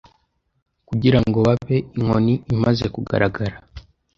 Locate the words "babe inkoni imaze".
1.47-2.85